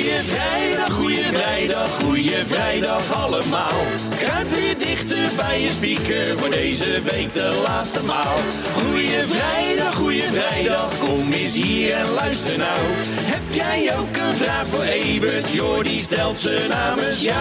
Goeie 0.00 0.22
vrijdag, 0.22 0.92
goeie 0.92 1.24
vrijdag, 1.32 1.90
goeie 1.90 2.44
vrijdag 2.46 3.24
allemaal. 3.24 3.80
Kruip 4.18 4.50
weer 4.54 4.78
dichter 4.78 5.30
bij 5.36 5.60
je 5.60 5.68
speaker 5.68 6.38
voor 6.38 6.50
deze 6.50 7.00
week 7.02 7.32
de 7.32 7.62
laatste 7.66 8.04
maal. 8.04 8.36
Goeie 8.74 9.26
vrijdag, 9.26 9.94
goeie 9.94 10.22
vrijdag, 10.22 10.98
kom 10.98 11.32
eens 11.32 11.54
hier 11.54 11.92
en 11.92 12.10
luister 12.10 12.58
nou. 12.58 12.78
Heb 13.20 13.42
jij 13.50 13.98
ook 13.98 14.16
een 14.16 14.32
vraag 14.32 14.66
voor 14.66 14.84
Evert? 14.84 15.50
Jordi 15.50 15.98
stelt 15.98 16.38
ze 16.38 16.66
namens 16.68 17.22
jou. 17.22 17.34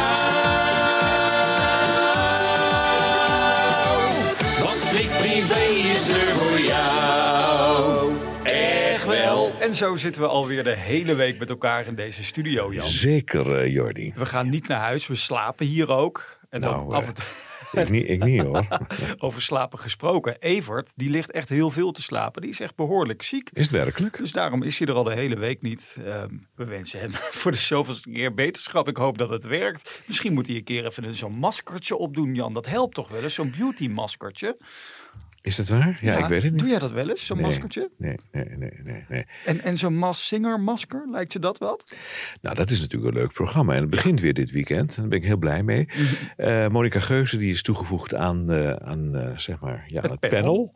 Want 4.63 4.81
Strik 4.81 5.09
Privé 5.09 5.63
is 5.93 6.09
er 6.09 6.35
voor 6.35 6.59
jou. 6.59 7.28
En 9.69 9.75
zo 9.75 9.95
zitten 9.95 10.21
we 10.21 10.27
alweer 10.27 10.63
de 10.63 10.75
hele 10.75 11.13
week 11.13 11.39
met 11.39 11.49
elkaar 11.49 11.87
in 11.87 11.95
deze 11.95 12.23
studio, 12.23 12.73
Jan. 12.73 12.85
Zeker, 12.85 13.55
eh, 13.55 13.71
Jordi. 13.73 14.13
We 14.15 14.25
gaan 14.25 14.49
niet 14.49 14.67
naar 14.67 14.79
huis, 14.79 15.07
we 15.07 15.15
slapen 15.15 15.65
hier 15.65 15.91
ook. 15.91 16.39
En 16.49 16.61
dan 16.61 16.71
Nou, 16.71 16.93
af 16.93 17.01
eh, 17.01 17.07
en 17.07 17.13
toe 17.13 17.25
Ik 17.81 17.89
niet, 17.89 18.09
ik 18.09 18.23
niet 18.23 18.43
hoor. 18.43 18.67
over 19.17 19.41
slapen 19.41 19.79
gesproken. 19.79 20.37
Evert, 20.39 20.91
die 20.95 21.09
ligt 21.09 21.31
echt 21.31 21.49
heel 21.49 21.71
veel 21.71 21.91
te 21.91 22.01
slapen. 22.01 22.41
Die 22.41 22.51
is 22.51 22.59
echt 22.59 22.75
behoorlijk 22.75 23.21
ziek. 23.21 23.49
Is 23.53 23.63
het 23.63 23.71
werkelijk? 23.71 24.17
Dus 24.17 24.31
daarom 24.31 24.63
is 24.63 24.79
hij 24.79 24.87
er 24.87 24.93
al 24.93 25.03
de 25.03 25.13
hele 25.13 25.37
week 25.37 25.61
niet. 25.61 25.95
Ehm, 26.05 26.33
we 26.55 26.65
wensen 26.65 26.99
hem 26.99 27.11
voor 27.41 27.51
de 27.51 27.57
zoveelste 27.57 28.09
keer 28.09 28.33
beterschap. 28.33 28.87
Ik 28.87 28.97
hoop 28.97 29.17
dat 29.17 29.29
het 29.29 29.45
werkt. 29.45 30.01
Misschien 30.05 30.33
moet 30.33 30.47
hij 30.47 30.55
een 30.55 30.63
keer 30.63 30.85
even 30.85 31.15
zo'n 31.15 31.33
maskertje 31.33 31.95
opdoen, 31.95 32.35
Jan. 32.35 32.53
Dat 32.53 32.67
helpt 32.67 32.95
toch 32.95 33.09
wel 33.09 33.21
eens, 33.21 33.33
zo'n 33.33 33.53
beauty 33.57 33.87
maskertje. 33.87 34.57
Is 35.41 35.57
het 35.57 35.69
waar? 35.69 35.99
Ja, 36.01 36.17
ik 36.17 36.25
weet 36.25 36.43
het 36.43 36.51
niet. 36.51 36.59
Doe 36.59 36.69
jij 36.69 36.79
dat 36.79 36.91
wel 36.91 37.09
eens, 37.09 37.25
zo'n 37.25 37.37
Nee, 37.37 37.45
maskertje? 37.45 37.89
Nee, 37.97 38.15
nee, 38.31 38.45
nee, 38.57 38.71
nee, 38.83 39.05
nee. 39.09 39.25
En, 39.45 39.61
en 39.61 39.77
zo'n 39.77 39.95
Mas 39.95 40.27
Singer 40.27 40.59
masker, 40.59 41.07
lijkt 41.11 41.33
je 41.33 41.39
dat 41.39 41.57
wat? 41.57 41.95
Nou, 42.41 42.55
dat 42.55 42.69
is 42.69 42.79
natuurlijk 42.81 43.15
een 43.15 43.21
leuk 43.21 43.33
programma. 43.33 43.73
En 43.73 43.81
het 43.81 43.89
begint 43.89 44.21
weer 44.21 44.33
dit 44.33 44.51
weekend. 44.51 44.95
Daar 44.95 45.07
ben 45.07 45.17
ik 45.17 45.23
heel 45.23 45.37
blij 45.37 45.63
mee. 45.63 45.85
Mhm. 45.95 46.05
Eh 46.35 46.67
Monica 46.67 46.99
Geuze 46.99 47.37
die 47.37 47.51
is 47.51 47.61
toegevoegd 47.61 48.15
aan, 48.15 48.51
eh, 48.51 48.71
aan 48.71 49.15
eh, 49.15 49.37
zeg 49.37 49.59
maar, 49.59 49.83
ja, 49.87 50.01
Het 50.01 50.11
het, 50.11 50.19
panel. 50.19 50.39
panel. 50.41 50.73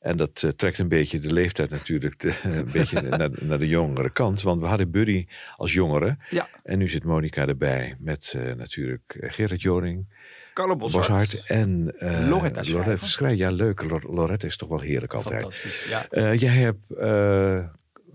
En 0.00 0.16
dat 0.16 0.52
trekt 0.56 0.78
een 0.78 0.88
beetje 0.88 1.18
de 1.18 1.32
leeftijd 1.32 1.70
natuurlijk 1.70 2.18
de- 2.20 2.34
een 2.58 2.68
beetje 2.72 3.00
naar, 3.02 3.30
naar 3.40 3.58
de 3.58 3.68
jongere 3.68 4.10
kant. 4.10 4.42
Want 4.42 4.60
we 4.60 4.66
hadden 4.66 4.90
Buddy 4.90 5.26
als 5.56 5.72
jongere. 5.72 6.16
Ja, 6.30 6.48
En 6.62 6.78
nu 6.78 6.88
zit 6.88 7.04
Monica 7.04 7.46
erbij 7.46 7.96
met 7.98 8.34
natuurlijk 8.56 9.16
Gerrit 9.20 9.62
Joring, 9.62 10.06
Carlo 10.56 10.76
Boshart. 10.76 11.08
Boshart 11.08 11.42
en 11.46 11.92
eh, 11.98 12.28
Loretta. 12.28 12.60
Loretta 12.64 13.06
Schrijver. 13.06 13.36
Ja, 13.38 13.50
leuk. 13.50 13.82
Lor- 13.82 14.14
Loretta 14.14 14.46
is 14.46 14.56
toch 14.56 14.68
wel 14.68 14.80
heerlijk 14.80 15.14
altijd. 15.14 15.40
Fantastisch, 15.40 15.86
ja. 15.88 16.06
Eh, 16.10 16.34
jij 16.34 16.52
hebt 16.52 16.78
eh, 16.98 17.58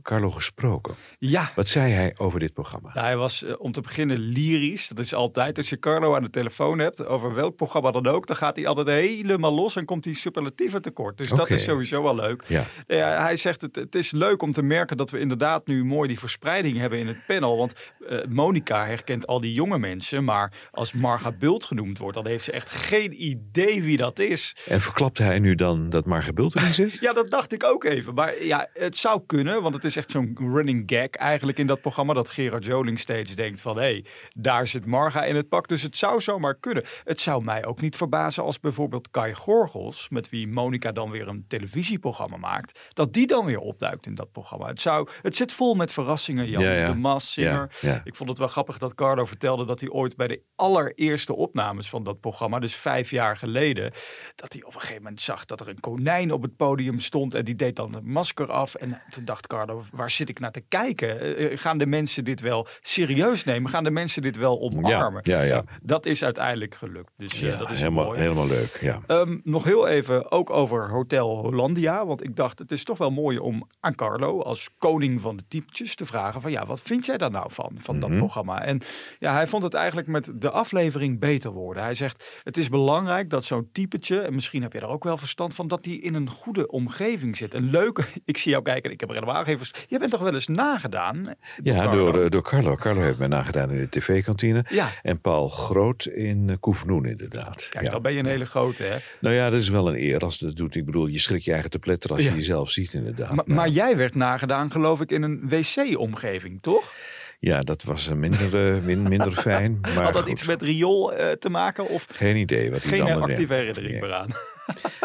Carlo 0.01 0.31
gesproken. 0.31 0.93
Ja, 1.19 1.51
Wat 1.55 1.67
zei 1.67 1.93
hij 1.93 2.13
over 2.17 2.39
dit 2.39 2.53
programma? 2.53 2.91
Nou, 2.93 3.05
hij 3.05 3.17
was 3.17 3.43
eh, 3.43 3.53
om 3.57 3.71
te 3.71 3.81
beginnen 3.81 4.17
lyrisch. 4.17 4.87
Dat 4.87 4.99
is 4.99 5.13
altijd 5.13 5.57
als 5.57 5.69
je 5.69 5.79
Carlo 5.79 6.15
aan 6.15 6.23
de 6.23 6.29
telefoon 6.29 6.79
hebt, 6.79 7.05
over 7.05 7.33
welk 7.33 7.55
programma 7.55 7.91
dan 7.91 8.07
ook, 8.07 8.27
dan 8.27 8.35
gaat 8.35 8.55
hij 8.55 8.67
altijd 8.67 8.87
helemaal 8.87 9.53
los 9.53 9.75
en 9.75 9.85
komt 9.85 10.05
hij 10.05 10.13
superlatieven 10.13 10.81
tekort. 10.81 11.17
Dus 11.17 11.29
dat 11.29 11.49
is 11.49 11.63
sowieso 11.63 12.03
wel 12.03 12.15
leuk. 12.15 12.43
Ja. 12.47 12.63
Ja, 12.87 13.21
hij 13.21 13.35
zegt 13.35 13.61
het, 13.61 13.75
het 13.75 13.95
is 13.95 14.11
leuk 14.11 14.41
om 14.41 14.51
te 14.51 14.63
merken 14.63 14.97
dat 14.97 15.09
we 15.09 15.19
inderdaad 15.19 15.67
nu 15.67 15.85
mooi 15.85 16.07
die 16.07 16.19
verspreiding 16.19 16.77
hebben 16.77 16.99
in 16.99 17.07
het 17.07 17.25
panel. 17.27 17.57
Want 17.57 17.73
eh, 18.07 18.17
Monica 18.29 18.85
herkent 18.85 19.27
al 19.27 19.41
die 19.41 19.53
jonge 19.53 19.77
mensen, 19.77 20.23
maar 20.23 20.53
als 20.71 20.93
Marga 20.93 21.31
Bult 21.31 21.65
genoemd 21.65 21.97
wordt, 21.97 22.15
dan 22.15 22.27
heeft 22.27 22.43
ze 22.43 22.51
echt 22.51 22.69
geen 22.69 23.23
idee 23.23 23.83
wie 23.83 23.97
dat 23.97 24.19
is. 24.19 24.55
En 24.67 24.81
verklapte 24.81 25.23
hij 25.23 25.39
nu 25.39 25.55
dan 25.55 25.89
dat 25.89 26.05
Marge 26.05 26.33
Bulterin 26.33 26.73
zit? 26.73 26.89
Ja, 27.01 27.13
dat 27.13 27.29
dacht 27.29 27.53
ik 27.53 27.63
ook 27.63 27.83
even. 27.83 28.13
Maar 28.13 28.43
ja, 28.43 28.67
het 28.73 28.97
zou 28.97 29.21
kunnen, 29.25 29.61
want 29.61 29.73
het 29.75 29.83
is 29.83 29.90
echt 29.95 30.11
zo'n 30.11 30.37
running 30.39 30.83
gag 30.85 31.09
eigenlijk 31.09 31.57
in 31.57 31.67
dat 31.67 31.81
programma. 31.81 32.13
Dat 32.13 32.29
Gerard 32.29 32.65
Joling 32.65 32.99
steeds 32.99 33.35
denkt 33.35 33.61
van, 33.61 33.75
hé, 33.75 33.81
hey, 33.81 34.05
daar 34.35 34.67
zit 34.67 34.85
Marga 34.85 35.23
in 35.23 35.35
het 35.35 35.49
pak. 35.49 35.67
Dus 35.67 35.81
het 35.81 35.97
zou 35.97 36.21
zomaar 36.21 36.55
kunnen. 36.55 36.83
Het 37.03 37.19
zou 37.19 37.43
mij 37.43 37.65
ook 37.65 37.81
niet 37.81 37.95
verbazen 37.95 38.43
als 38.43 38.59
bijvoorbeeld 38.59 39.09
Kai 39.11 39.35
Gorgels, 39.35 40.09
met 40.09 40.29
wie 40.29 40.47
Monica 40.47 40.91
dan 40.91 41.11
weer 41.11 41.27
een 41.27 41.45
televisieprogramma 41.47 42.37
maakt, 42.37 42.89
dat 42.93 43.13
die 43.13 43.27
dan 43.27 43.45
weer 43.45 43.59
opduikt 43.59 44.05
in 44.05 44.15
dat 44.15 44.31
programma. 44.31 44.67
Het, 44.67 44.79
zou, 44.79 45.09
het 45.21 45.35
zit 45.35 45.53
vol 45.53 45.75
met 45.75 45.91
verrassingen, 45.91 46.49
Jan. 46.49 46.63
Ja, 46.63 46.73
ja. 46.73 46.91
De 46.91 46.97
Mas-zinger. 46.97 47.75
Ja, 47.81 47.89
ja. 47.89 48.01
Ik 48.03 48.15
vond 48.15 48.29
het 48.29 48.37
wel 48.37 48.47
grappig 48.47 48.77
dat 48.77 48.95
Carlo 48.95 49.25
vertelde 49.25 49.65
dat 49.65 49.79
hij 49.79 49.89
ooit 49.89 50.15
bij 50.15 50.27
de 50.27 50.41
allereerste 50.55 51.35
opnames 51.35 51.89
van 51.89 52.03
dat 52.03 52.19
programma, 52.19 52.59
dus 52.59 52.75
vijf 52.75 53.09
jaar 53.09 53.37
geleden, 53.37 53.91
dat 54.35 54.53
hij 54.53 54.63
op 54.63 54.73
een 54.73 54.79
gegeven 54.79 55.03
moment 55.03 55.21
zag 55.21 55.45
dat 55.45 55.59
er 55.59 55.67
een 55.67 55.79
konijn 55.79 56.31
op 56.31 56.41
het 56.41 56.55
podium 56.55 56.99
stond 56.99 57.33
en 57.33 57.45
die 57.45 57.55
deed 57.55 57.75
dan 57.75 57.93
het 57.93 58.05
masker 58.05 58.51
af. 58.51 58.75
En 58.75 59.01
toen 59.09 59.25
dacht 59.25 59.47
Carlo, 59.47 59.80
waar 59.91 60.09
zit 60.09 60.29
ik 60.29 60.39
naar 60.39 60.51
te 60.51 60.61
kijken? 60.67 61.19
Eh, 61.19 61.51
eh, 61.51 61.57
gaan 61.59 61.77
de 61.77 61.85
mensen 61.85 62.23
dit 62.23 62.39
wel 62.41 62.67
serieus 62.81 63.43
nemen? 63.43 63.69
Gaan 63.71 63.83
de 63.83 63.91
mensen 63.91 64.21
dit 64.21 64.37
wel 64.37 64.59
omarmen? 64.61 65.19
ja, 65.23 65.41
ja. 65.41 65.53
Nou, 65.53 65.65
dat 65.81 66.05
is 66.05 66.23
uiteindelijk 66.23 66.75
gelukt. 66.75 67.11
Dus 67.17 67.41
eh, 67.41 67.49
Ja, 67.49 67.57
dat 67.57 67.69
is 67.71 67.79
helemaal, 67.79 68.05
mooi. 68.05 68.19
helemaal 68.19 68.47
leuk. 68.47 68.77
Ja. 68.81 69.01
Ehm, 69.07 69.37
nog 69.43 69.63
heel 69.63 69.87
even 69.87 70.31
ook 70.31 70.49
over 70.49 70.89
Hotel 70.89 71.37
Hollandia. 71.37 72.05
Want 72.05 72.23
ik 72.23 72.35
dacht, 72.35 72.59
het 72.59 72.71
is 72.71 72.83
toch 72.83 72.97
wel 72.97 73.11
mooi 73.11 73.37
om 73.39 73.67
aan 73.79 73.95
Carlo 73.95 74.41
als 74.41 74.69
koning 74.77 75.21
van 75.21 75.37
de 75.37 75.43
typetjes 75.47 75.95
te 75.95 76.05
vragen 76.05 76.41
van 76.41 76.51
ja, 76.51 76.65
wat 76.65 76.81
vind 76.81 77.05
jij 77.05 77.17
daar 77.17 77.31
nou 77.31 77.51
van, 77.51 77.71
van 77.79 77.99
dat 77.99 78.09
Mhm. 78.09 78.17
programma? 78.19 78.61
En 78.63 78.81
ja, 79.19 79.33
hij 79.33 79.47
vond 79.47 79.63
het 79.63 79.73
eigenlijk 79.73 80.07
met 80.07 80.31
de 80.35 80.49
aflevering 80.49 81.19
beter 81.19 81.51
worden. 81.51 81.83
Hij 81.83 81.93
zegt, 81.93 82.39
het 82.43 82.57
is 82.57 82.69
belangrijk 82.69 83.29
dat 83.29 83.43
zo'n 83.43 83.69
typetje, 83.71 84.19
en 84.19 84.33
misschien 84.33 84.61
heb 84.61 84.73
je 84.73 84.79
er 84.79 84.87
ook 84.87 85.03
wel 85.03 85.17
verstand 85.17 85.53
van, 85.55 85.67
dat 85.67 85.83
die 85.83 86.01
in 86.01 86.13
een 86.15 86.29
goede 86.29 86.67
omgeving 86.67 87.37
zit. 87.37 87.53
Een 87.53 87.69
leuke, 87.69 88.03
ik 88.25 88.37
zie 88.37 88.51
jou 88.51 88.63
kijken, 88.63 88.91
ik 88.91 88.99
heb 88.99 89.09
er 89.09 89.15
helemaal 89.15 89.43
geen 89.43 89.57
verstand. 89.57 89.70
Je 89.87 89.99
bent 89.99 90.11
toch 90.11 90.21
wel 90.21 90.33
eens 90.33 90.47
nagedaan? 90.47 91.23
Ja, 91.63 91.73
Carlo? 91.83 92.11
door, 92.11 92.23
eh, 92.23 92.29
door 92.29 92.41
Carlo. 92.43 92.75
Carlo 92.75 93.01
heeft 93.01 93.17
mij 93.17 93.27
nagedaan 93.27 93.69
in 93.71 93.77
de 93.77 93.89
tv-kantine. 93.89 94.65
Ja. 94.69 94.89
En 95.01 95.19
Paul 95.21 95.49
Groot 95.49 96.05
in 96.05 96.47
uh, 96.49 96.55
Koefnoen 96.59 97.05
inderdaad. 97.05 97.67
Kijk, 97.69 97.85
ja. 97.85 97.91
dan 97.91 98.01
ben 98.01 98.13
je 98.13 98.19
een 98.19 98.25
hele 98.25 98.45
grote, 98.45 98.83
hè? 98.83 98.97
Nou 99.19 99.35
ja, 99.35 99.49
dat 99.49 99.59
is 99.59 99.69
wel 99.69 99.87
een 99.87 100.01
eer 100.01 100.19
als 100.19 100.39
dat 100.39 100.55
doet. 100.55 100.75
Ik 100.75 100.85
bedoel, 100.85 101.07
je 101.07 101.19
schrik 101.19 101.41
je 101.41 101.51
eigen 101.51 101.69
te 101.69 101.79
pletteren 101.79 102.15
als 102.15 102.25
Ja. 102.25 102.31
je 102.31 102.37
jezelf 102.37 102.69
ziet 102.71 102.93
inderdaad. 102.93 103.33
Maar, 103.33 103.43
maar 103.47 103.67
jij 103.69 103.97
werd 103.97 104.15
nagedaan, 104.15 104.71
geloof 104.71 105.01
ik, 105.01 105.11
in 105.11 105.21
een 105.23 105.49
wc-omgeving, 105.49 106.61
toch? 106.61 106.93
Ja, 107.39 107.61
dat 107.61 107.83
was 107.83 108.09
eh, 108.09 108.15
minder, 108.15 108.75
eh, 108.75 108.81
min, 108.83 109.01
minder 109.09 109.31
fijn. 109.31 109.77
Maar 109.95 110.03
Had 110.03 110.13
dat 110.13 110.21
goed, 110.21 110.31
iets 110.31 110.45
met 110.45 110.61
riool 110.61 111.13
eh, 111.13 111.31
te 111.31 111.49
maken? 111.49 111.87
Of 111.89 112.05
Geen 112.11 112.35
idee 112.35 112.71
wat 112.71 112.81
geen 112.85 113.07
eh, 113.07 113.21
actieve 113.21 113.53
herinnering 113.53 114.01
meer 114.01 114.13
aan? 114.13 114.29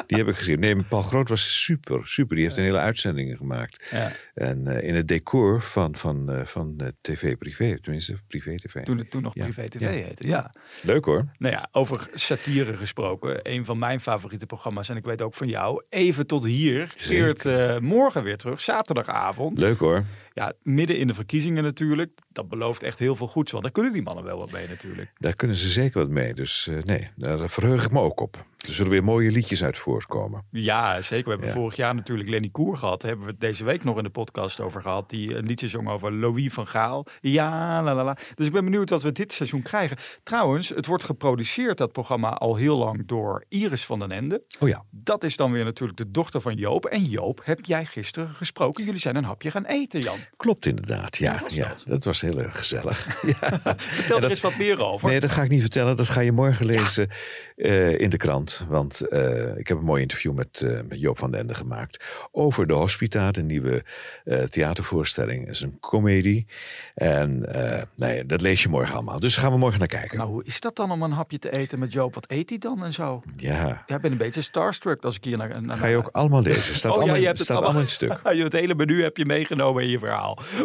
Die 0.07 0.19
heb 0.19 0.29
ik 0.29 0.37
gezien. 0.37 0.61
Nee, 0.61 0.83
Paul 0.83 1.03
Groot 1.03 1.29
was 1.29 1.63
super, 1.63 2.07
super. 2.09 2.37
Die 2.37 2.45
heeft 2.45 2.57
een 2.57 2.65
hele 2.65 2.79
uitzendingen 2.79 3.37
gemaakt. 3.37 3.85
Ja. 3.91 4.13
En 4.35 4.67
eh, 4.67 4.89
in 4.89 4.95
het 4.95 5.09
decor 5.09 5.63
van, 5.63 5.97
van, 5.97 6.31
eh, 6.33 6.45
van 6.45 6.75
eh, 6.79 6.87
tv 7.01 7.37
privé, 7.37 7.81
tenminste 7.81 8.17
privé 8.29 8.55
tv. 8.57 8.83
Toen 8.83 8.99
het 8.99 9.11
toen 9.11 9.23
nog 9.23 9.35
Ja. 9.35 9.43
privé 9.45 9.69
tv 9.69 9.81
Ja. 9.81 9.89
heette. 9.89 10.29
Ja. 10.29 10.51
Leuk 10.83 11.05
hoor. 11.05 11.25
Nou 11.39 11.55
ja, 11.55 11.69
over 11.73 12.09
satire 12.15 12.77
gesproken. 12.77 13.39
Een 13.43 13.65
van 13.65 13.79
mijn 13.79 14.01
favoriete 14.01 14.47
programma's. 14.47 14.89
En 14.89 14.97
ik 14.97 15.05
weet 15.05 15.23
ook 15.23 15.35
van 15.35 15.49
jou. 15.49 15.83
Even 15.89 16.27
tot 16.27 16.45
hier. 16.45 16.93
Keert 17.07 17.45
eh, 17.47 17.79
morgen 17.79 18.23
weer 18.23 18.37
terug. 18.37 18.61
Zaterdagavond. 18.61 19.59
Leuk 19.59 19.79
hoor. 19.79 20.05
Ja, 20.37 20.53
midden 20.63 20.99
in 20.99 21.07
de 21.07 21.15
verkiezingen 21.15 21.63
natuurlijk. 21.63 22.19
Dat 22.33 22.49
belooft 22.49 22.83
echt 22.83 22.99
heel 22.99 23.17
veel 23.17 23.29
goeds. 23.29 23.51
Want 23.53 23.63
daar 23.65 23.73
kunnen 23.73 23.93
die 23.93 24.03
mannen 24.03 24.25
wel 24.25 24.39
wat 24.39 24.53
mee 24.53 24.69
natuurlijk. 24.69 25.13
Daar 25.19 25.35
kunnen 25.35 25.57
ze 25.57 25.69
zeker 25.69 26.01
wat 26.01 26.09
mee. 26.09 26.35
Dus 26.35 26.67
eh, 26.69 26.83
nee, 26.83 27.09
daar 27.17 27.51
verheug 27.51 27.85
ik 27.85 27.91
me 27.91 28.01
ook 28.01 28.21
op. 28.21 28.45
Er 28.67 28.73
zullen 28.75 28.91
weer 28.93 29.05
mooie 29.05 29.31
liedjes 29.31 29.65
uit 29.65 29.79
voortkomen. 29.79 30.45
Ja, 30.51 31.01
zeker. 31.01 31.25
We 31.25 31.31
hebben 31.31 31.49
Ja. 31.49 31.55
vorig 31.55 31.77
jaar 31.77 31.95
natuurlijk 31.95 32.29
Lenny 32.29 32.49
Koer 32.49 32.77
gehad. 32.77 33.01
Daar 33.01 33.09
hebben 33.11 33.27
we 33.27 33.33
het 33.33 33.41
deze 33.41 33.65
week 33.65 33.85
nog 33.85 33.97
in 33.97 34.03
de 34.03 34.11
podcast 34.11 34.61
over 34.61 34.83
gehad. 34.83 35.11
Die 35.11 35.35
een 35.35 35.47
liedje 35.47 35.69
zong 35.69 35.89
over 35.89 36.13
Louis 36.13 36.53
van 36.53 36.67
Gaal. 36.67 37.07
Ja, 37.21 37.83
la 37.83 37.95
la 37.95 38.05
la. 38.05 38.17
Dus 38.35 38.47
ik 38.47 38.53
ben 38.53 38.65
benieuwd 38.65 38.91
wat 38.91 39.03
we 39.03 39.13
dit 39.13 39.33
seizoen 39.33 39.63
krijgen. 39.63 39.97
Trouwens, 40.23 40.69
het 40.69 40.87
wordt 40.87 41.05
geproduceerd, 41.05 41.79
dat 41.79 41.93
programma, 41.93 42.29
al 42.31 42.57
heel 42.57 42.79
lang 42.79 43.07
door 43.07 43.45
Iris 43.49 43.85
van 43.87 43.99
den 43.99 44.11
Ende. 44.11 44.43
Oh 44.59 44.69
ja. 44.69 44.85
Dat 44.91 45.25
is 45.25 45.37
dan 45.37 45.53
weer 45.53 45.65
natuurlijk 45.65 45.99
de 45.99 46.11
dochter 46.11 46.41
van 46.41 46.55
Joop. 46.55 46.85
En 46.87 47.05
Joop 47.05 47.41
heb 47.45 47.65
jij 47.65 47.85
gisteren 47.85 48.29
gesproken. 48.29 48.85
Jullie 48.85 49.01
zijn 49.01 49.17
een 49.17 49.25
hapje 49.25 49.51
gaan 49.51 49.65
eten, 49.65 50.01
Jan. 50.01 50.19
Klopt 50.37 50.67
inderdaad, 50.67 51.17
ja. 51.17 51.41
was 51.43 51.55
ja 51.55 51.69
dat? 51.69 51.85
dat 51.87 52.05
was 52.05 52.21
heel 52.21 52.39
erg 52.39 52.59
gezellig. 52.59 53.07
ja. 53.41 53.61
Vertel 53.77 54.23
er 54.23 54.29
eens 54.29 54.41
wat 54.41 54.57
meer 54.57 54.81
over. 54.81 55.09
Nee, 55.09 55.21
dat 55.21 55.31
ga 55.31 55.43
ik 55.43 55.51
niet 55.51 55.61
vertellen. 55.61 55.97
Dat 55.97 56.09
ga 56.09 56.21
je 56.21 56.33
morgen 56.33 56.67
lezen 56.67 57.11
eh, 57.57 58.01
in 58.01 58.11
de 58.11 58.17
krant. 58.17 58.65
Want 58.69 59.01
eh, 59.01 59.57
ik 59.57 59.69
heb 59.69 59.79
een 59.79 59.85
mooi 59.85 60.03
interview 60.03 60.33
met, 60.33 60.61
eh, 60.63 60.71
met 60.89 61.01
Joop 61.01 61.19
van 61.19 61.31
den 61.31 61.41
Ende 61.41 61.55
gemaakt. 61.55 62.05
Over 62.33 62.67
de 62.67 62.75
Hospita, 62.75 63.31
de 63.31 63.43
nieuwe 63.43 63.85
eh, 64.25 64.43
theatervoorstelling. 64.43 65.47
Het 65.47 65.55
is 65.55 65.61
een 65.61 65.81
komedie. 65.81 66.47
En 66.95 67.55
eh, 67.55 67.83
nee, 67.97 68.27
dat 68.27 68.41
lees 68.41 68.63
je 68.63 68.69
morgen 68.69 68.95
allemaal. 68.95 69.21
Dus 69.21 69.37
gaan 69.37 69.53
we 69.53 69.59
morgen 69.59 69.79
naar 69.79 69.89
kijken. 69.89 70.19
Maar 70.19 70.27
hoe 70.27 70.45
is 70.45 70.61
dat 70.61 70.77
dan 70.77 70.91
om 70.91 71.03
een 71.03 71.13
hapje 71.13 71.39
te 71.39 71.53
eten 71.53 71.79
met 71.79 71.93
Joop? 71.93 72.15
Wat 72.15 72.31
eet 72.31 72.49
hij 72.49 72.59
dan 72.59 72.85
en 72.85 72.93
zo? 72.93 73.23
ja, 73.37 73.85
Ja, 73.87 73.97
ik 73.97 74.03
ben 74.03 74.13
een 74.13 74.19
beetje 74.19 74.41
starstruck 74.41 75.05
als 75.05 75.17
ik 75.17 75.25
hier 75.25 75.37
naar... 75.37 75.63
naar 75.63 75.77
ga 75.77 75.87
je 75.87 75.97
ook 75.97 76.09
allemaal 76.13 76.43
lezen. 76.43 76.75
Staat 76.75 76.91
Oh 76.93 76.97
ja, 76.97 77.03
allemaal, 77.03 77.21
je 77.21 77.27
hebt 77.27 77.39
het 77.39 77.51
allemaal 77.51 77.81
in 77.81 77.89
stuk. 77.89 78.21
Je 78.37 78.43
het 78.43 78.53
hele 78.53 78.75
menu 78.75 79.03
heb 79.03 79.17
je 79.17 79.25
meegenomen 79.25 79.83
in 79.83 79.89
je 79.89 79.99
verhaal. 79.99 80.16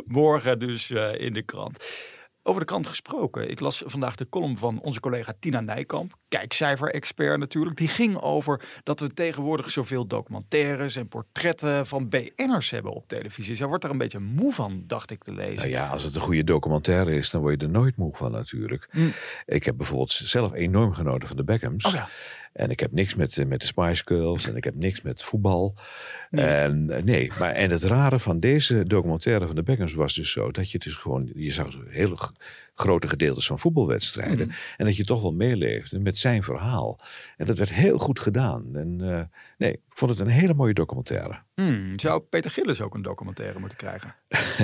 Morgen 0.05 0.59
dus 0.59 0.91
eh, 0.91 1.19
in 1.19 1.33
de 1.33 1.43
krant. 1.43 1.83
Over 2.43 2.61
de 2.61 2.67
krant 2.67 2.87
gesproken. 2.87 3.49
Ik 3.49 3.59
las 3.59 3.83
vandaag 3.85 4.15
de 4.15 4.29
column 4.29 4.57
van 4.57 4.81
onze 4.81 4.99
collega 4.99 5.33
Tina 5.39 5.59
Nijkamp. 5.59 6.15
Kijkcijfer-expert 6.27 7.39
natuurlijk. 7.39 7.77
Die 7.77 7.87
ging 7.87 8.21
over 8.21 8.61
dat 8.83 8.99
we 8.99 9.13
tegenwoordig 9.13 9.69
zoveel 9.69 10.07
documentaires 10.07 10.95
en 10.95 11.07
portretten 11.07 11.87
van 11.87 12.09
BN'ers 12.09 12.69
hebben 12.69 12.91
op 12.91 13.07
televisie. 13.07 13.55
Zij 13.55 13.67
wordt 13.67 13.83
er 13.83 13.89
een 13.89 13.97
beetje 13.97 14.19
moe 14.19 14.53
van, 14.53 14.83
dacht 14.87 15.11
ik 15.11 15.23
te 15.23 15.33
lezen. 15.33 15.55
Nou 15.55 15.69
ja, 15.69 15.87
als 15.87 16.03
het 16.03 16.15
een 16.15 16.21
goede 16.21 16.43
documentaire 16.43 17.15
is, 17.15 17.29
dan 17.29 17.41
word 17.41 17.61
je 17.61 17.67
er 17.67 17.73
nooit 17.73 17.97
moe 17.97 18.15
van 18.15 18.31
natuurlijk. 18.31 18.89
Mm. 18.91 19.13
Ik 19.45 19.63
heb 19.63 19.77
bijvoorbeeld 19.77 20.11
zelf 20.11 20.53
enorm 20.53 20.93
genoten 20.93 21.27
van 21.27 21.37
de 21.37 21.43
Beckhams. 21.43 21.85
Oh 21.85 21.93
ja. 21.93 22.09
En 22.53 22.69
ik 22.69 22.79
heb 22.79 22.91
niks 22.91 23.15
met, 23.15 23.37
eh, 23.37 23.45
met 23.45 23.59
de 23.59 23.65
Spice 23.65 24.03
Girls 24.05 24.47
en 24.47 24.55
ik 24.55 24.63
heb 24.63 24.75
niks 24.75 25.01
met 25.01 25.23
voetbal. 25.23 25.75
En, 26.31 26.89
eh, 26.89 27.03
nee, 27.03 27.31
maar 27.39 27.51
en 27.51 27.71
het 27.71 27.83
rare 27.83 28.19
van 28.19 28.39
deze 28.39 28.83
documentaire 28.85 29.45
van 29.47 29.55
de 29.55 29.63
Beckhams 29.63 29.93
was 29.93 30.13
dus 30.13 30.31
zo 30.31 30.51
dat 30.51 30.71
je 30.71 30.77
dus 30.79 30.95
gewoon, 30.95 31.29
je 31.35 31.51
zag 31.51 31.67
hele 31.89 32.17
g- 32.17 32.31
grote 32.75 33.07
gedeeltes 33.07 33.47
van 33.47 33.59
voetbalwedstrijden 33.59 34.47
Mhm. 34.47 34.55
en 34.77 34.85
dat 34.85 34.95
je 34.97 35.03
toch 35.03 35.21
wel 35.21 35.33
meeleefde 35.33 35.99
met 35.99 36.17
zijn 36.17 36.43
verhaal. 36.43 36.99
En 37.37 37.45
dat 37.45 37.57
werd 37.57 37.73
heel 37.73 37.97
goed 37.97 38.19
gedaan. 38.19 38.65
En 38.75 38.97
eh, 39.01 39.21
nee, 39.57 39.71
ik 39.71 39.79
vond 39.87 40.11
het 40.11 40.19
een 40.19 40.27
hele 40.27 40.53
mooie 40.53 40.73
documentaire. 40.73 41.39
Hmm, 41.55 41.99
zou 41.99 42.21
Peter 42.21 42.51
Gillis 42.51 42.81
ook 42.81 42.93
een 42.95 43.01
documentaire 43.01 43.59
moeten 43.59 43.77
krijgen? 43.77 44.15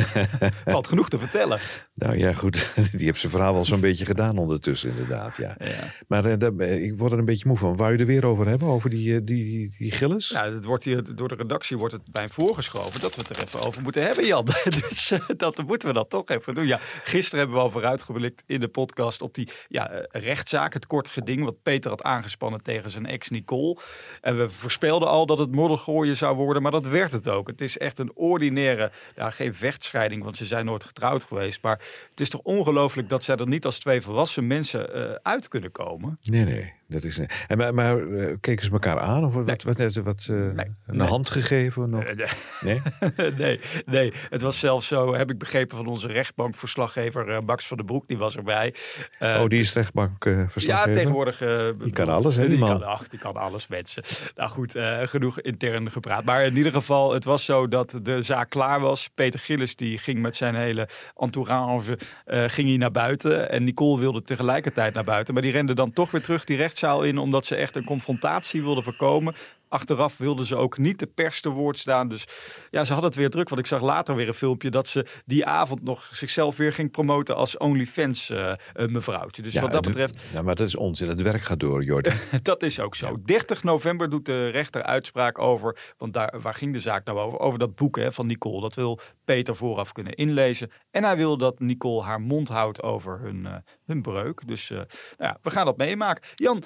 Valt 0.66 0.88
genoeg 0.88 1.10
te 1.10 1.20
vertellen. 1.20 1.60
Nou 1.94 2.18
ja, 2.18 2.34
goed, 2.34 2.74
die 2.98 3.06
heeft 3.06 3.20
zijn 3.20 3.32
verhaal 3.32 3.54
wel 3.54 3.66
zo'n 3.66 3.80
beetje 3.80 4.06
gedaan 4.06 4.38
ondertussen 4.38 4.90
inderdaad, 4.90 5.38
ja. 5.38 5.56
Ja. 5.60 5.94
Maar 6.08 6.26
eh, 6.26 6.38
daar 6.38 6.60
ik 6.60 6.98
word 6.98 7.12
er 7.12 7.18
een 7.20 7.26
beetje 7.26 7.48
moe 7.48 7.58
van. 7.58 7.78
Wou 7.78 7.92
je 7.94 7.98
er 7.98 8.06
weer 8.06 8.26
over 8.26 8.48
hebben, 8.48 8.68
over 8.68 8.90
die, 8.90 9.24
die, 9.24 9.44
die, 9.44 9.76
die 9.78 9.92
Gilles? 9.92 10.32
Nou, 10.32 10.56
het 10.56 10.66
wordt 10.66 10.84
hier, 10.84 11.16
door 11.16 11.28
de 11.28 11.36
redactie 11.36 11.56
wordt 11.66 11.94
het 11.94 12.14
mij 12.14 12.30
voorgeschoven 12.30 13.02
dat 13.02 13.16
we 13.16 13.22
het 13.22 13.38
er 13.38 13.44
even 13.44 13.62
over 13.62 13.82
moeten 13.82 14.02
hebben, 14.02 14.26
Jan. 14.26 14.46
Dus 14.88 15.12
eh, 15.12 15.20
dat 15.38 15.64
moeten 15.66 15.88
we 15.88 15.94
dat 15.94 16.10
toch 16.10 16.30
even 16.30 16.56
doen. 16.56 16.68
Ja, 16.68 16.80
gisteren 17.04 17.40
hebben 17.40 17.58
we 17.58 17.64
al 17.64 17.72
vooruitgeblikt 17.72 18.44
in 18.46 18.60
de 18.60 18.68
podcast 18.68 19.22
op 19.22 19.34
die 19.34 19.50
ja, 19.68 19.90
eh, 19.90 20.22
rechtszaak, 20.22 20.74
het 20.74 20.88
kort 20.88 21.10
geding 21.10 21.44
wat 21.44 21.62
Peter 21.62 21.90
had 21.90 22.04
aangespannen 22.04 22.64
tegen 22.64 22.90
zijn 22.90 23.06
ex 23.06 23.30
Nicole. 23.30 23.78
En 24.22 24.38
we 24.38 24.50
voorspelden 24.50 25.08
al 25.08 25.26
dat 25.26 25.38
het 25.38 25.52
moddergooien 25.52 26.16
zou 26.16 26.36
worden, 26.36 26.62
maar 26.62 26.72
dat 26.72 26.88
werd 26.88 27.12
het 27.12 27.30
ook. 27.30 27.48
Het 27.48 27.62
is 27.62 27.78
echt 27.78 28.00
een 28.00 28.12
ordinaire, 28.14 28.92
ja, 29.16 29.30
geen 29.30 29.54
vechtscheiding, 29.54 30.24
want 30.24 30.38
ze 30.38 30.46
zijn 30.46 30.66
nooit 30.66 30.84
getrouwd 30.84 31.24
geweest. 31.24 31.62
Maar 31.62 31.80
het 32.10 32.20
is 32.20 32.30
toch 32.30 32.42
ongelooflijk 32.42 33.10
dat 33.10 33.24
zij 33.24 33.36
er 33.36 33.48
niet 33.48 33.66
als 33.66 33.80
twee 33.80 34.02
volwassen 34.02 34.48
mensen 34.48 34.94
eh, 34.94 35.16
uit 35.22 35.48
kunnen 35.48 35.72
komen. 35.72 36.20
Nee, 36.22 36.44
nee. 36.44 36.77
Dat 36.90 37.04
is, 37.04 37.20
en 37.48 37.58
maar 37.58 37.74
maar 37.74 38.08
eh, 38.08 38.36
keken 38.40 38.66
ze 38.66 38.72
elkaar 38.72 39.00
aan? 39.00 39.26
Of 39.26 39.34
wat, 39.34 39.64
wat, 39.64 39.78
wat, 39.78 39.96
wat, 39.96 40.28
eh, 40.30 40.36
een 40.36 40.76
nee. 40.86 41.08
hand 41.08 41.30
gegeven? 41.30 41.90
Nog? 41.90 42.04
Eh, 42.04 42.30
Nee? 42.62 42.82
nee, 43.38 43.60
nee, 43.86 44.14
het 44.30 44.42
was 44.42 44.60
zelfs 44.60 44.88
zo, 44.88 45.14
heb 45.16 45.30
ik 45.30 45.38
begrepen 45.38 45.78
van 45.78 45.88
onze 45.88 46.08
rechtbankverslaggever 46.08 47.44
Max 47.44 47.68
van 47.68 47.78
den 47.78 47.86
Broek, 47.86 48.08
die 48.08 48.18
was 48.18 48.36
erbij. 48.36 48.74
Oh, 49.20 49.48
die 49.48 49.60
is 49.60 49.74
rechtbank 49.74 50.26
eh 50.26 50.48
ja, 50.56 50.84
tegenwoordig. 50.84 51.38
Die 51.78 51.92
kan 51.92 52.08
alles, 52.08 52.36
hè, 52.36 52.48
die 52.48 52.58
man. 52.58 52.80
Kan, 52.80 52.84
ach, 52.88 53.08
die 53.08 53.20
kan 53.20 53.36
alles, 53.36 53.68
mensen. 53.68 54.04
Nou 54.36 54.50
goed, 54.50 54.76
genoeg 55.04 55.42
intern 55.42 55.92
gepraat. 55.92 56.24
Maar 56.24 56.46
in 56.46 56.58
ieder 56.58 56.72
geval, 56.72 57.14
het 57.14 57.24
was 57.24 57.46
zo 57.46 57.68
dat 57.68 58.00
de 58.02 58.22
zaak 58.22 58.50
klaar 58.50 58.80
was. 58.80 59.10
Peter 59.10 59.40
Gillis 59.40 59.76
die 59.76 59.98
ging 59.98 60.20
met 60.20 60.36
zijn 60.36 60.56
hele 60.56 60.88
entourage 61.16 61.98
ging 62.26 62.68
hij 62.68 62.78
naar 62.78 62.92
buiten. 62.92 63.50
En 63.50 63.64
Nicole 63.64 64.00
wilde 64.00 64.22
tegelijkertijd 64.22 64.94
naar 64.94 65.04
buiten. 65.04 65.34
Maar 65.34 65.44
die 65.44 65.52
rende 65.52 65.74
dan 65.74 65.94
toch 65.94 66.12
weer 66.12 66.22
terug 66.22 66.44
die 66.44 66.58
rechtszaal 66.82 67.04
in, 67.04 67.18
omdat 67.18 67.46
ze 67.46 67.56
echt 67.56 67.76
een 67.76 67.84
confrontatie 67.84 68.64
wilde 68.64 68.82
voorkomen. 68.84 69.36
Achteraf 69.70 70.18
wilden 70.18 70.46
ze 70.46 70.56
ook 70.56 70.78
niet 70.78 71.00
de 71.00 71.08
pers 71.08 71.42
te 71.42 71.50
woord 71.50 71.78
staan. 71.78 72.08
Dus 72.08 72.28
ja, 72.70 72.84
ze 72.84 72.92
hadden 72.92 73.10
het 73.10 73.20
weer 73.20 73.30
druk. 73.30 73.50
Want 73.50 73.62
ik 73.62 73.68
zag 73.68 73.82
later 73.82 74.16
weer 74.16 74.28
een 74.28 74.34
filmpje 74.34 74.70
dat 74.70 74.88
ze 74.88 75.06
die 75.26 75.46
avond 75.46 75.84
nog 75.84 76.10
zichzelf 76.12 76.58
weer 76.58 76.74
ging 76.74 76.92
promoten 76.92 77.36
als 77.36 77.58
OnlyFans 77.58 78.30
eh, 78.30 78.54
mevrouwtje. 78.74 79.42
Dus 79.42 79.60
wat 79.60 79.72
dat 79.72 79.82
betreft 79.82 80.20
Ja, 80.34 80.42
maar 80.42 80.56
dat 80.56 80.68
is 80.68 80.76
onzin. 80.76 81.08
Het 81.10 81.22
werk 81.22 81.42
gaat 81.42 81.60
door, 81.60 81.84
Jordan. 81.84 82.14
dat 82.42 82.64
is 82.64 82.80
ook 82.80 82.96
zo. 82.96 83.22
30 83.24 83.64
november 83.64 84.10
doet 84.10 84.26
de 84.26 84.48
rechter 84.48 84.84
uitspraak 84.84 85.40
over. 85.40 85.94
Want 85.98 86.14
daar, 86.14 86.42
waar 86.42 86.54
ging 86.54 86.74
de 86.74 86.80
zaak 86.80 87.06
nou 87.06 87.20
over? 87.20 87.40
Over 87.40 87.60
dat 87.60 87.76
boek 87.76 87.98
hè, 87.98 88.12
van 88.12 88.26
Nicole. 88.26 88.62
Dat 88.62 88.74
wil 88.74 89.00
Peter 89.26 89.56
vooraf 89.56 89.92
kunnen 89.92 90.14
inlezen. 90.14 90.72
En 90.92 91.04
hij 91.04 91.18
wil 91.18 91.38
dat 91.38 91.60
Nicole 91.60 92.04
haar 92.04 92.22
mond 92.22 92.48
houdt 92.48 92.84
over 92.84 93.20
hun, 93.20 93.46
eh, 93.46 93.56
hun 93.86 94.02
breuk. 94.02 94.48
Dus 94.48 94.70
eh, 94.72 94.78
nou 94.78 94.88
ja, 95.18 95.38
we 95.42 95.50
gaan 95.50 95.66
dat 95.66 95.78
meemaken. 95.78 96.24
Jan, 96.36 96.64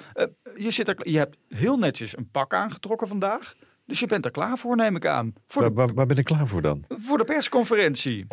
je, 0.54 0.70
zit 0.70 0.88
er, 0.88 0.96
je 0.98 1.18
hebt 1.18 1.36
heel 1.48 1.76
netjes 1.78 2.16
een 2.16 2.30
pak 2.30 2.54
aangetrokken 2.54 2.91
vandaag. 3.00 3.54
Dus 3.86 4.00
je 4.00 4.06
bent 4.06 4.24
er 4.24 4.30
klaar 4.30 4.58
voor, 4.58 4.76
neem 4.76 4.96
ik 4.96 5.06
aan. 5.06 5.34
Voor 5.46 5.62
waar, 5.62 5.70
de, 5.70 5.76
waar, 5.76 5.94
waar 5.94 6.06
ben 6.06 6.16
ik 6.16 6.24
klaar 6.24 6.46
voor 6.48 6.62
dan? 6.62 6.84
voor 6.88 7.18
de 7.18 7.24
persconferentie. 7.24 8.26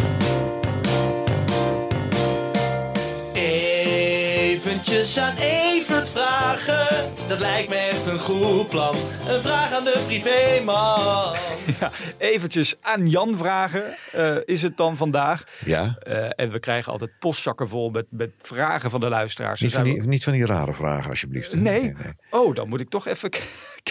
Eventjes 4.52 5.20
aan 5.20 5.36
Evert 5.38 6.10
vragen, 6.10 7.10
dat 7.28 7.40
lijkt 7.40 7.70
me 7.70 7.76
echt 7.76 8.06
een 8.06 8.20
goed 8.20 8.70
plan. 8.70 8.96
Een 9.28 9.42
vraag 9.42 9.74
aan 9.74 9.84
de 9.84 10.04
privéman. 10.08 11.36
Ja, 11.80 11.92
eventjes 12.18 12.76
aan 12.82 13.08
Jan 13.08 13.38
vragen. 13.38 13.84
eh, 14.12 14.36
is 14.46 14.62
het 14.62 14.78
dan 14.78 14.98
vandaag? 14.98 15.44
Ja? 15.66 15.96
Eh, 16.00 16.30
en 16.36 16.52
we 16.52 16.60
krijgen 16.60 16.92
altijd 16.92 17.12
postzakken 17.20 17.70
vol 17.70 17.90
met, 17.90 18.06
met 18.10 18.30
vragen 18.42 18.90
van 18.90 19.00
de 19.00 19.10
luisteraars. 19.10 19.62
Niet 19.62 19.70
Dus 19.72 19.80
van, 19.80 19.90
die, 19.90 20.08
niet 20.08 20.24
van 20.24 20.34
die 20.34 20.46
rare 20.46 20.74
vragen, 20.74 21.10
alsjeblieft. 21.10 21.52
we- 21.52 21.58
Nee? 21.58 21.94
Oh, 22.30 22.56
dan 22.56 22.70
moet 22.70 22.80
ik 22.80 22.90
toch 22.90 23.08
even 23.08 23.30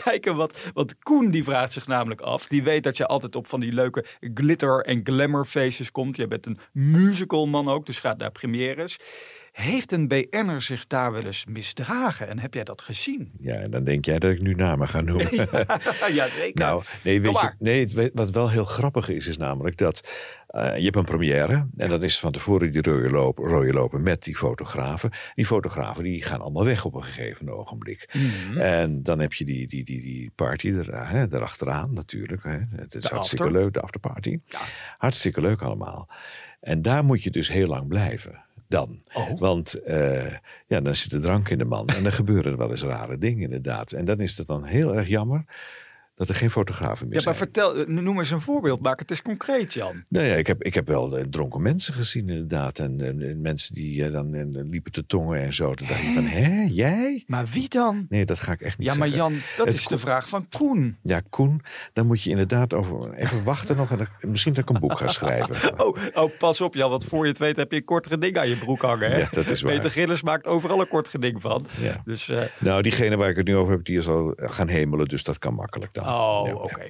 kijken 0.04 0.36
wat... 0.36 0.70
Want 0.72 0.98
Koen 0.98 1.30
die 1.30 1.44
vraagt 1.44 1.72
zich 1.72 1.86
namelijk 1.86 2.20
af. 2.20 2.46
Die 2.46 2.62
weet 2.62 2.82
dat 2.82 2.96
je 2.96 3.06
altijd 3.06 3.36
op 3.36 3.46
van 3.46 3.60
die 3.60 3.72
leuke 3.72 4.04
glitter- 4.34 4.84
en 4.84 5.00
glamour 5.04 5.44
feestjes 5.44 5.90
komt. 5.90 6.16
Je 6.16 6.26
bent 6.26 6.46
een 6.46 6.58
musicalman 6.72 7.68
ook, 7.68 7.86
dus 7.86 8.00
gaat 8.00 8.18
naar 8.18 8.30
premières. 8.30 8.98
Heeft 9.58 9.93
een 9.93 10.08
BN'er 10.08 10.60
zich 10.62 10.87
daar 10.87 11.12
wel 11.12 11.25
eens 11.25 11.44
misdragen? 11.46 12.28
En 12.28 12.38
heb 12.38 12.55
jij 12.55 12.64
dat 12.64 12.82
gezien? 12.82 13.32
Ja, 13.40 13.55
en 13.55 13.70
dan 13.70 13.84
denk 13.84 14.05
jij 14.05 14.19
dat 14.19 14.31
ik 14.31 14.40
nu 14.40 14.55
namen 14.55 14.88
ga 14.88 15.00
noemen. 15.00 15.28
ja, 16.19 16.28
zeker. 16.28 16.60
Nou, 16.64 16.82
nee, 17.05 17.20
weet 17.20 17.40
je, 17.40 17.52
nee, 17.58 18.10
wat 18.14 18.31
wel 18.31 18.50
heel 18.50 18.64
grappig 18.64 19.08
is, 19.08 19.26
is 19.26 19.37
namelijk 19.37 19.76
dat 19.76 20.08
eh, 20.49 20.76
je 20.76 20.84
hebt 20.84 20.96
een 20.96 21.05
première. 21.05 21.66
En 21.76 21.88
dat 21.88 22.02
is 22.02 22.19
van 22.19 22.32
tevoren 22.32 22.70
die 22.70 22.82
rode 22.82 23.10
lopen, 23.10 23.44
rode 23.44 23.72
lopen 23.72 24.02
met 24.02 24.22
die 24.22 24.37
fotografen. 24.37 25.10
Die 25.34 25.46
fotografen 25.46 26.04
die 26.04 26.22
gaan 26.22 26.40
allemaal 26.40 26.64
weg 26.64 26.84
op 26.84 26.94
een 26.94 27.04
gegeven 27.04 27.50
ogenblik. 27.50 28.08
Mhm. 28.12 28.58
En 28.58 29.02
dan 29.02 29.19
heb 29.19 29.32
je 29.32 29.44
die, 29.44 29.69
die, 29.69 29.84
die, 29.84 30.02
die 30.02 30.31
party 30.34 30.69
er, 30.69 30.90
eh, 30.90 31.11
hè, 31.11 31.32
erachteraan 31.32 31.93
natuurlijk. 31.93 32.43
Hè. 32.43 32.58
Het 32.76 32.94
is 32.94 33.02
De 33.02 33.08
hartstikke 33.08 33.44
after. 33.44 33.61
leuk, 33.61 33.72
de 33.72 33.81
afterparty. 33.81 34.38
Ja. 34.46 34.58
Hartstikke 34.99 35.40
leuk 35.40 35.62
allemaal. 35.62 36.09
En 36.60 36.82
daar 36.82 37.04
moet 37.04 37.22
je 37.22 37.30
dus 37.30 37.48
heel 37.48 37.66
lang 37.66 37.88
blijven. 37.88 38.44
Dan. 38.68 39.00
Oh. 39.12 39.38
Want 39.38 39.74
eh, 39.74 40.32
ja, 40.66 40.80
dan 40.80 40.94
zit 40.94 41.10
de 41.10 41.18
drank 41.18 41.48
in 41.48 41.58
de 41.58 41.64
man. 41.64 41.88
En 41.88 42.02
dan 42.02 42.12
gebeuren 42.12 42.52
er 42.52 42.58
wel 42.58 42.70
eens 42.70 42.82
rare 42.82 43.18
dingen 43.18 43.42
inderdaad. 43.42 43.92
En 43.92 44.04
dan 44.04 44.20
is 44.20 44.38
het 44.38 44.46
dan 44.46 44.64
heel 44.64 44.96
erg 44.96 45.08
jammer 45.08 45.44
dat 46.18 46.28
er 46.28 46.34
geen 46.34 46.50
fotografen 46.50 47.08
meer 47.08 47.18
Ja, 47.18 47.25
maar 47.25 47.34
zijn. 47.34 47.46
vertel, 47.52 47.76
eh, 47.76 47.87
noem 47.87 48.18
eens 48.18 48.30
een 48.30 48.40
voorbeeld. 48.40 48.80
Maak 48.82 48.98
het 48.98 49.10
eens 49.10 49.22
concreet, 49.22 49.72
Jan. 49.75 50.04
Nou 50.08 50.26
ja, 50.26 50.34
ik 50.34 50.46
heb, 50.46 50.62
ik 50.62 50.75
heb 50.75 50.87
wel 50.88 51.18
eh, 51.18 51.25
dronken 51.30 51.62
mensen 51.62 51.94
gezien 51.94 52.28
inderdaad. 52.28 52.78
En, 52.78 53.00
en- 53.00 53.22
en 53.22 53.40
mensen 53.40 53.75
die 53.75 54.04
eh, 54.04 54.12
dan 54.12 54.68
liepen 54.70 54.92
te 54.92 55.06
tongen 55.06 55.40
en 55.40 55.52
zo. 55.54 55.75
Toen 55.75 55.87
dacht 55.87 56.00
ik 56.02 56.12
van, 56.14 56.25
hè, 56.26 56.66
jij? 56.70 57.25
Maar 57.26 57.46
wie 57.46 57.68
dan? 57.68 58.06
Nee, 58.08 58.25
dat 58.25 58.38
ga 58.38 58.52
ik 58.52 58.60
echt 58.60 58.78
niet 58.78 58.88
Ja, 58.88 58.94
maar 58.94 59.08
zeggen. 59.08 59.30
Jan, 59.32 59.40
dat 59.56 59.66
Het 59.66 59.75
is 59.75 59.87
de 59.87 59.98
vraag 59.98 60.28
van 60.28 60.46
Koen. 60.56 60.96
Ja, 61.02 61.22
Koen, 61.30 61.60
dan 61.92 62.06
moet 62.06 62.22
je 62.22 62.30
inderdaad 62.30 62.75
over 62.75 63.12
even 63.14 63.44
wachten 63.44 63.76
nog. 63.76 63.90
En 63.90 63.96
dan- 63.98 64.30
misschien 64.30 64.52
dat 64.52 64.62
ik 64.62 64.75
een 64.75 64.80
boek 64.80 64.98
ga 64.98 65.08
schrijven. 65.08 65.56
Oh, 65.87 65.96
oh, 66.14 66.30
pas 66.38 66.60
op, 66.60 66.75
Jan, 66.75 66.90
want 66.90 67.04
voor 67.04 67.22
je 67.25 67.28
het 67.28 67.38
weet 67.38 67.56
heb 67.56 67.70
je 67.70 67.76
een 67.76 67.84
kort 67.84 68.06
geding 68.06 68.38
aan 68.38 68.48
je 68.48 68.56
broek 68.56 68.82
hangen. 68.82 69.10
Hè? 69.10 69.16
Ja, 69.18 69.28
dat 69.32 69.46
is 69.46 69.62
waar. 69.62 69.72
Peter 69.72 69.90
Gillis 69.90 70.22
maakt 70.22 70.46
overal 70.46 70.80
een 70.80 70.88
kort 70.88 71.08
geding 71.08 71.40
van. 71.40 71.66
Ja. 71.80 72.02
Dus, 72.04 72.30
Nou, 72.60 72.82
diegene 72.82 73.16
waar 73.16 73.30
ik 73.30 73.37
het 73.37 73.46
nu 73.46 73.56
over 73.56 73.72
heb, 73.72 73.84
die 73.84 73.96
is 73.96 74.08
al 74.08 74.32
gaan 74.37 74.68
hemelen. 74.68 75.08
Dus 75.08 75.25
dat 75.25 75.38
kan 75.38 75.54
makkelijk 75.54 75.94
dan. 75.94 76.04
Oh, 76.08 76.54
oké. 76.54 76.86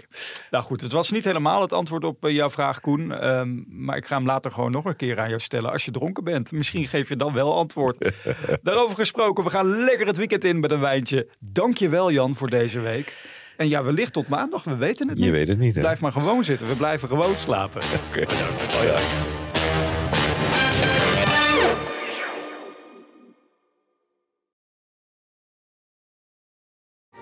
Nou 0.50 0.64
goed, 0.64 0.80
het 0.80 0.92
was 0.92 1.10
niet 1.10 1.24
helemaal 1.24 1.60
het 1.60 1.72
antwoord 1.72 2.04
op 2.04 2.24
eh, 2.24 2.34
jouw 2.34 2.50
vraag, 2.50 2.80
Koen. 2.80 3.12
Ehm, 3.12 3.62
maar 3.68 3.96
ik 3.96 4.06
ga 4.06 4.16
hem 4.16 4.26
later 4.26 4.52
gewoon 4.52 4.70
nog 4.70 4.84
een 4.84 4.96
keer 4.96 5.20
aan 5.20 5.28
jou 5.28 5.40
stellen 5.40 5.72
als 5.72 5.84
je 5.84 5.90
dronken 5.90 6.24
bent. 6.24 6.52
Misschien 6.52 6.86
geef 6.86 7.08
je 7.08 7.16
dan 7.16 7.32
wel 7.32 7.56
antwoord. 7.56 8.12
Daarover 8.62 8.96
gesproken, 8.96 9.44
we 9.44 9.50
gaan 9.50 9.84
lekker 9.84 10.06
het 10.06 10.16
weekend 10.16 10.44
in 10.44 10.60
met 10.60 10.70
een 10.70 10.80
wijntje. 10.80 11.28
Dankjewel 11.38 12.12
Jan 12.12 12.36
voor 12.36 12.50
deze 12.50 12.80
week. 12.80 13.16
En 13.56 13.68
ja, 13.68 13.82
wellicht 13.82 14.12
tot 14.12 14.28
maandag, 14.28 14.64
we 14.64 14.76
weten 14.76 15.08
het 15.08 15.16
niet. 15.16 15.26
Je 15.26 15.30
weet 15.30 15.48
het 15.48 15.58
niet. 15.58 15.74
Hè? 15.74 15.80
Blijf 15.80 16.00
maar 16.00 16.12
gewoon 16.12 16.44
zitten, 16.44 16.66
we 16.66 16.74
blijven 16.74 17.08
gewoon 17.08 17.34
slapen. 17.36 17.82
Oké. 18.08 18.22
Oh, 18.22 18.82
ja. 18.82 19.47